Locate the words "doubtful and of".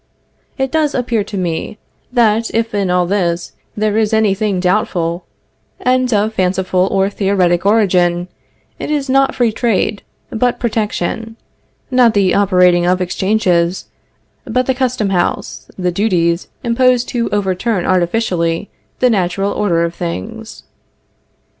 4.59-6.33